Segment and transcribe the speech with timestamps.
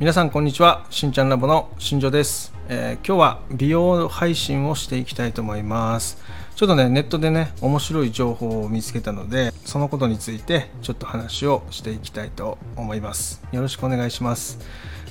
[0.00, 0.84] 皆さんこんにちは。
[0.90, 6.18] しんちゃんラボの新庄です、えー、今日は美容配信をしていきたいと思います。
[6.56, 13.40] ちょっとねネットでね面白い情報を見つけたのでそのことについてちょっと話をしていきたいと思います。
[13.52, 14.58] よろしくお願いします、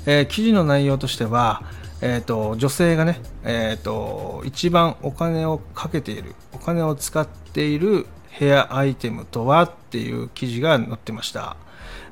[0.05, 1.63] えー、記事の内容としては
[2.01, 11.55] えーと、女性がね、えーと一番お金をかけているお金を使っているヘアアイテムとはっていう記事が載ってました。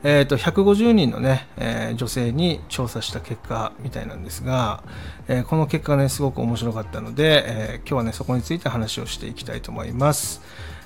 [0.03, 4.83] えーと、150人のね、えー、女性に調査した結果みたいなんですが、
[5.27, 10.41] えー、この結果がねすごく面白かったので、えー、今日はねそこについて話をしていきたいと思います。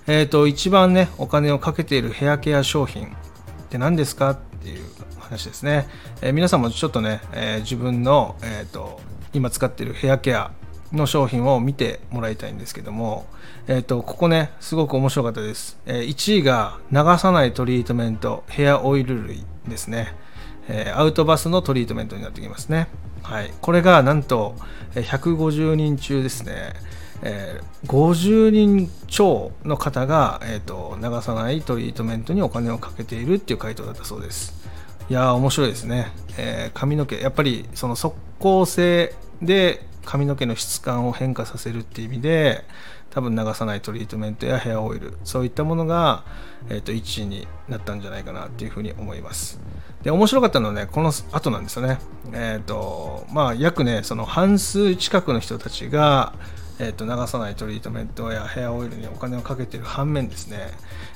[0.08, 3.10] えーと、一番ねお金をかけているヘアケア商品っ
[3.70, 4.84] て何ですかっていう
[5.20, 5.88] 話ですね。
[6.22, 9.00] え皆さんもちょっとね、え自分の、えーと
[9.36, 10.52] 今使っているヘアケア
[10.96, 13.26] の商品を見てもらいたいんですけども、
[13.68, 20.16] えーと、ここねすごく面白かったです、えー、1位が流さないトリートメントヘアオイル類ですね、
[20.68, 22.88] えー、アウトバスのトリートメントになってきますね。
[23.24, 24.56] はい、これがなんと
[24.94, 26.74] 150人中ですね、
[27.24, 34.54] えー、50人超の方が、えーと、流さないトリートメントにお金をかけているっていう回答だったそうです。
[35.10, 42.64] いやー面白いですね、えー、髪の毛やっぱりその即効性で髪の毛の質感を変化させるっていう意味で
[43.10, 46.24] 多分流さないトリートメントやヘアオイルそういったものが、
[46.70, 49.60] えー、と1位になったんじゃないかなっていうふうに思います。
[50.04, 52.00] で面白かったのはねこの後なんですよね。
[52.34, 56.34] えっ、ー、とまあ約ねその半数近くの人たちが
[56.78, 60.72] えーと、流さないトリートメントやヘアオイルにお金をかけてる反面ですね、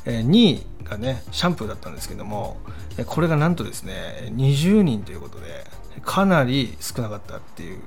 [0.06, 2.58] えー、2位がねシャンプーだったんですけども
[3.06, 5.66] これがなんとですね20人ということで
[6.02, 7.82] かなり少なかったっていう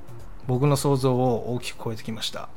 [0.46, 2.48] 僕の想像を大きく超えてきました。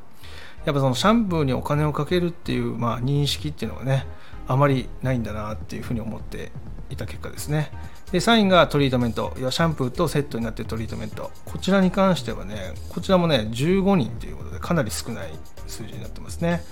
[0.64, 4.04] やっぱそのシャンプーにお金をかけるっていう、まあ、認識っていうのがね
[4.48, 6.50] あまりないんだなっていうふうに思って
[6.90, 7.70] いた結果ですね。
[8.10, 11.30] で3位がトリートメントいやシャンプーとセットになってるトリートメント。
[11.44, 15.30] こちらに関してはねこちらもね15人ということでかなり少ない
[15.66, 16.62] 数字になってますね、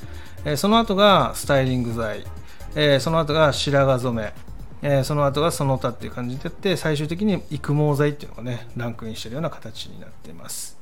[0.44, 2.24] えその後がスタイリング剤、
[2.76, 4.32] えその後が白髪染め。
[4.86, 10.78] え、その後がその他っていう感じでやって最終的に育毛剤っていうのがねランクインしてるような形になっています。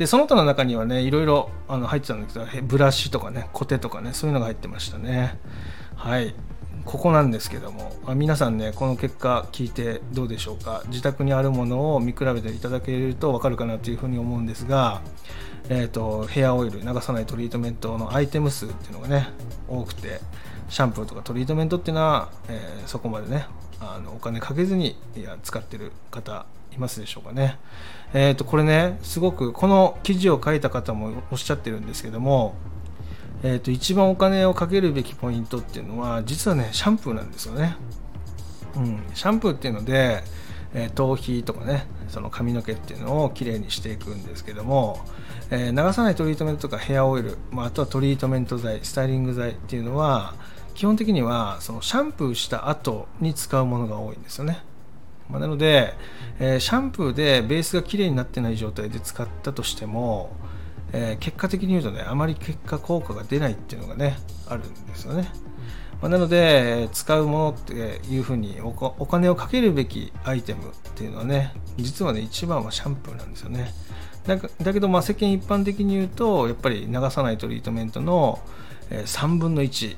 [0.00, 5.38] でその他の中にはねいろいろあの入ってたんだけどブラシとかねコテとかねそういうのが入ってましたね。
[5.94, 6.34] はい。
[6.86, 10.82] ここなんですけども皆さんねこの結果聞いてどうでしょうか？
[10.86, 15.02] 自宅にあるものを見比べていただけると分かるかなというふうに思うんですが、
[15.68, 19.28] えーと、ヘアオイル流さないトリートメントのアイテム数っていうのがね
[19.68, 20.22] 多くて
[20.70, 23.46] シャンプーとかトリートメントっていうのは、えー、そこまでね
[23.80, 27.58] あのお金かけずにいや使ってる方いますでしょうかね。
[28.14, 32.54] えっ、ー、とこれねすごくこの記事を書いた方もおっしゃってるんですけども、
[33.42, 37.76] えー、と一番お金をかけるべきポイントっていうのは実はねシャンプーなんですよね。
[38.76, 40.22] うん、シャンプーっていうので、
[40.74, 45.00] えー、頭皮とかねその髪の毛っていうのをきれいにしていくんですけども、
[45.50, 50.34] えー、流さないトリートメントとかヘアオイル、まあ、あとはトリートメント剤スタイリング剤っていうのは
[50.74, 54.62] 基本的にはそのシャンプーした後に使うものが多いんですよね。
[55.30, 55.94] まあ、なので、
[56.38, 60.32] えー、シャンプーでベースがきれいになってない状態で使ったとしても、
[60.92, 64.16] えー、結果的に言うとねあまり結果効果が出ないっていうのがね
[64.48, 65.30] あるんですよね。
[66.00, 67.74] まあ、なので使うものって
[68.08, 73.72] いうふうにお金をかけるべきアイテムっていうのはね実はね一番はシャンプーなんですよね。
[74.26, 78.40] だだけどまあ世間一般的に言うとやっぱり流さないトリートメントの
[78.90, 79.96] 3分の1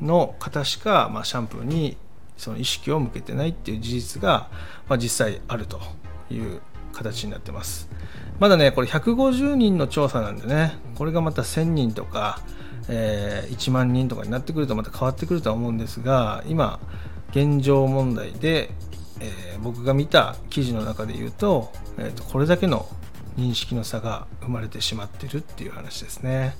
[0.00, 1.96] の方しか、まあ、シャンプーに
[2.36, 4.50] その意識を向けてないっていう事実が、
[4.88, 5.80] まあ、実際あると
[6.30, 6.60] いう
[6.92, 7.88] 形になってます。
[8.38, 12.40] まだね、これ150人の調査なんでね、これがまた1000人とか、
[12.88, 16.78] えー、1万人とかになってくるとまた変わってくるとは思うんですが、今、
[17.30, 18.70] 現状問題で、
[19.20, 22.86] えー、僕が見た記事の中で言うと,、えーと、これだけの
[23.36, 26.56] 認識の差が生まれてしまってるっていう話ですね。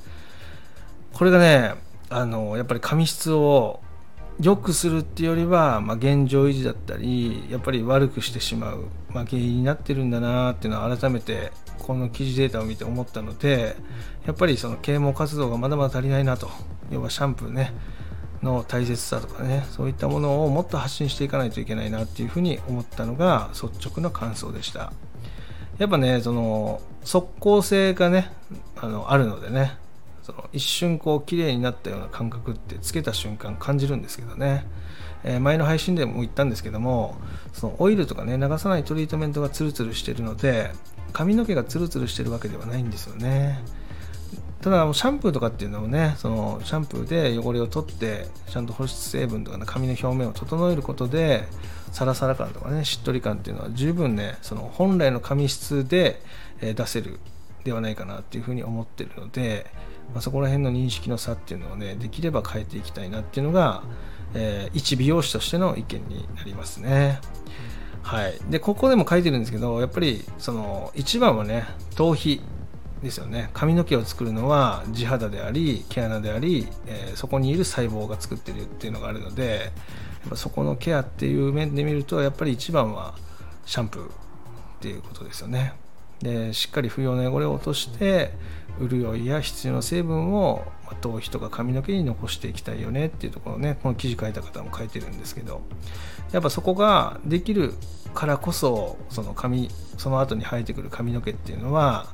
[1.12, 1.74] これがね、
[2.08, 3.80] あのやっぱり髪質を
[4.40, 13.76] 良くするっていうよりは、まあ、現状維持だったりやっぱり悪くしてしまう、まあ、原因になってるんだなっていうのは改めてこの記事データを見て思ったので
[14.26, 16.50] やっぱりその啓蒙活動がまだまだ足りないなと。
[16.90, 17.72] 要はシャンプーね
[18.42, 24.92] の大切さとかねそういったものをもっと発信していかないといけないなっていうふうに思ったのが率直な感想でした。
[25.78, 28.30] やっぱねその即効性がね
[28.76, 29.76] あのあるのでね
[30.26, 34.66] その一瞬こう綺麗になったような感覚ってつけた瞬間感じるんですけどね、
[35.22, 37.16] えー、前の配信でも言ったんですけども
[37.52, 40.72] そのオイルとかね流さないトリートメントがツルツルしてるので
[41.12, 43.62] 髪の毛がツルツルしてるわけではないんですよね。
[44.62, 51.44] ただシャンプーとかっていうのもねそのシャンプーで汚れを取ってちゃんと保湿成分とか、ね、髪の表面を整えることで
[51.92, 56.20] サラサラ感とかねしっとり感っていうのは十分ねその本来の髪質で
[56.60, 57.20] 出せる
[57.62, 59.66] ではないかなっていうふうに思ってるので、
[60.12, 63.82] まあ、そこら辺の認識の差っていうのをねできれば変えていきたいなっていうのが、
[64.34, 67.20] えー、一美容師としての意見になりますね。
[68.02, 71.66] はい、でここでも書いてるんですけどやっぱりその一番はね
[71.96, 72.40] 頭皮
[73.02, 73.50] ですよね。
[73.52, 79.72] 髪の毛を作るのは地肌であり毛穴であり、えー、そこにいる細胞が作ってるっていうのがあるので
[80.22, 83.14] やっぱそこのケアっていう面で見るとやっぱり一番は
[83.64, 84.08] シャンプーっ
[84.80, 85.74] ていうことですよね。
[86.20, 88.32] でしっかり不要な汚れを落として
[88.80, 90.64] 潤いや必要な成分を
[91.00, 95.62] 頭皮とか髪の毛に残していきたいよねっていうところねこの記事書いた方も書いてるんですけど
[96.32, 97.74] やっぱそこができる
[98.14, 102.06] からこそその髪その後に生えてくる髪の毛っていうのは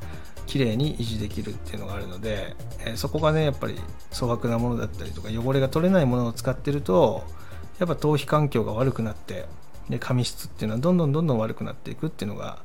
[0.47, 3.79] 綺麗に維持できるっていうのがあるので、えー、そこがねやっぱり
[4.13, 7.25] 粗悪なものだったりとか汚れが取れないものを使ってると
[7.79, 9.47] やっぱ頭皮環境が悪くなって
[9.89, 12.59] で髪質っていうのはどんどんどんどん悪くなっていくっていうのが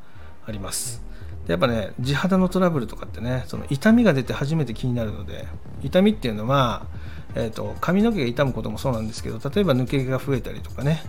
[0.48, 1.04] あります。
[1.48, 5.48] やっぱね地肌のトラブルとかってねその痛みが出て初めて気になるので
[5.82, 6.88] 痛みっていうのは、
[7.36, 11.02] えーと、髪の毛が傷むこともそうなんですけど例えば抜け毛が増えたりとかね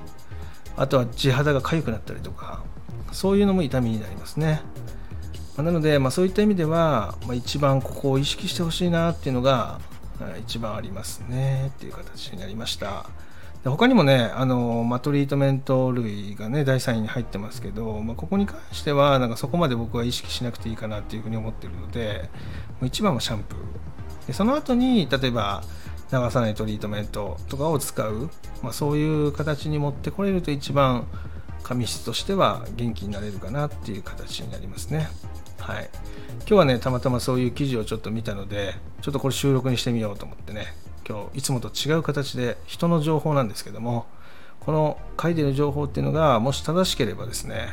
[0.77, 2.63] あとは地肌が痒くなったりとか
[3.11, 4.61] そういうのも痛みになりますね。
[5.57, 9.81] まなので、まあ、そういった意味では、まあ、一番ここを意識してほしいなっていうのが
[10.39, 13.11] 一番ありますねっていう形になりました。
[13.65, 22.31] で他にもねあの、まあ、トリートメント類がね第3位に入ってますけど、まあ、ここに関してはなんかそこまで僕は意識しなくていいかなっていうふうに思ってるので
[22.81, 23.59] もう一番はシャンプー。
[24.29, 25.63] でその後に例えば
[26.13, 28.31] 流さないトリートメントとかを使う、
[28.63, 31.07] まあ、そういう形に持ってこれると一番
[31.63, 35.09] 髪質としては元気になれるかなっていう形になりますね。
[35.59, 35.91] はい、
[36.41, 40.67] 今日はねたまたまそういう記事をちょっと見たのでちょっとこれ収録にしてみようと思ってね。
[41.09, 44.07] 今日いつもと違う形で人の情報なんですけども
[44.61, 47.69] この書いてる情報っていうのがもし正しければですね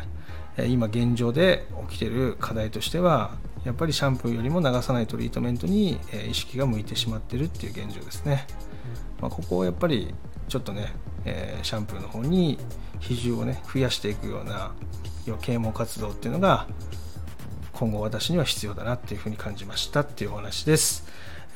[0.67, 3.31] 今現状で起きてる課題としては
[3.65, 5.99] やっぱりシャンプーよりも流さないトリートメントに
[6.29, 8.47] 意識が向いてしまってるっていう現状ですね、
[9.19, 10.13] まあ、ここをやっぱり
[10.47, 10.93] ちょっとね、
[11.25, 12.59] えシャンプーの方に
[12.99, 14.71] 比重をね増やしていくような
[15.41, 16.67] 啓蒙活動っていうのが
[17.73, 21.05] 今後私には必要だなっていうふうに感じましたっていうお話です。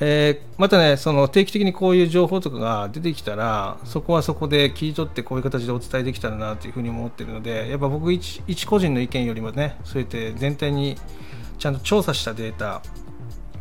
[0.00, 10.96] えー、またね、その定期的にこういう情報とかが出てきたら、そこはそこで切り取ってこういう形でお伝えできたらなというふうに思ってるので、やっぱ僕一、一個人の意見よりもね、そうやって全体に
[11.58, 12.82] ちゃんと調査したデータ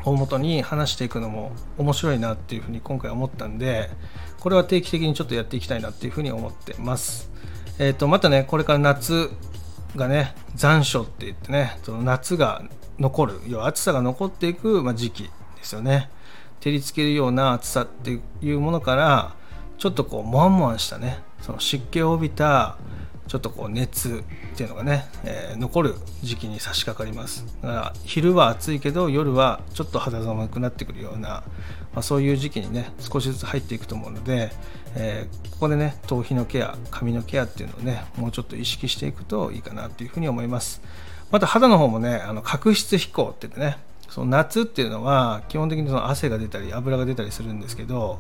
[0.05, 3.89] をもとに話していくのも面白いなっていうふうに今回思ったんで、
[4.39, 7.29] これは定期的にちょっとやっていきたいなっていうふうに思ってます。
[7.79, 9.29] えっ、ー、と、またね、これから夏、
[9.95, 12.63] がね残暑って言ってねその夏が
[12.99, 15.29] 残る要は暑さが残っていく、ま、時期で
[15.63, 16.09] すよね
[16.59, 19.35] 照りつけるような暑さっていうものから
[19.77, 21.19] ちょっとこうもわんもわんしたね。
[21.41, 22.77] その湿気を帯びた
[23.27, 24.23] ちょっとこう熱
[24.53, 27.45] っていうのがね、えー、残る時期に差し掛かります。
[27.61, 31.43] だから昼は暑いけど夜はちょっと肌寒くなってくるような、ま
[31.99, 34.51] あ、そういう時期にね少しずつ入っていくと思うので、
[34.95, 40.81] えー、ここでね頭皮のケア髪のケアっていうのをねもうちょっと意識していくといいかなというふうに思います。
[41.29, 43.77] また肌の方もねあの角質飛行って言ってね
[44.09, 48.19] その夏っていうのは基本的にその汗が出たり油が出たりするんですけど、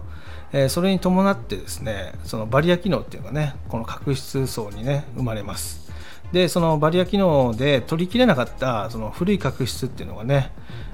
[0.51, 5.89] えー、それに伴ってですねそのバリア機能っていうのがねこの角質層にね生まれます。
[6.31, 10.51] でそのバリア機能で取りきれなかったその古い角質っていうのがね、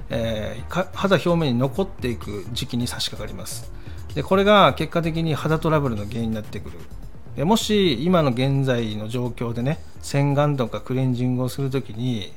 [0.08, 3.70] えー、肌表面に残っていく時期に差し掛かります。
[4.14, 6.78] でこれが結果的に肌トラブルの原因になってくる。
[7.36, 12.32] でもし今の現在の状況でね洗顔とかクレンジングをする時に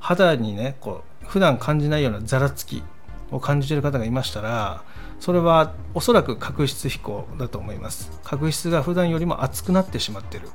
[0.00, 2.82] 肌にねこう普段感じないようなざらつき
[3.30, 4.82] を感じてる方がいましたら
[5.20, 8.10] それはおそらく角質飛行だと思います。
[8.24, 10.48] 角質が普段よりも厚くなってしまってる。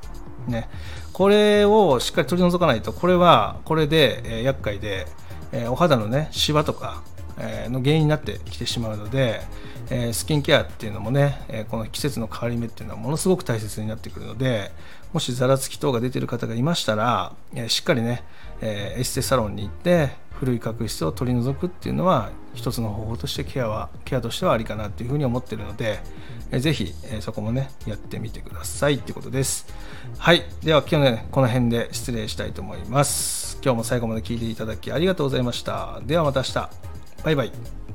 [0.47, 0.67] ね。
[1.13, 5.05] これをしっかり取り除かないとこれはこれで、え、厄介で、
[5.51, 7.03] え、お肌のねシワとか、
[7.37, 9.41] え、の原因になってきてしまうので、
[9.91, 14.71] えスキンケアっていうのもね、えこの季節の変わり目っていうのはものすごく大切になってくるので
[15.13, 18.23] もしざらつき等が出てる方がいましたら、えしっかりね、
[18.61, 20.09] えエステサロンに行って
[20.39, 25.99] 古い角質を取り除くっていうのは一つの方法としてケアはケアとしてはありかなっていうふうに思ってるので、
[26.51, 29.67] えー、ぜひ、えー、そこもねやってみてくださいっていうことです。
[30.17, 30.43] はい。
[30.63, 33.59] では今日ねこの辺で失礼したいと思います。
[33.63, 36.01] 今日も最後まで聴いていただきありがとうございました。
[36.05, 36.69] ではまた明日。
[37.23, 37.94] バイバイ。